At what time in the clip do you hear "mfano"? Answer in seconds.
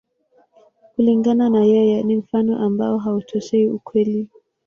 2.17-2.57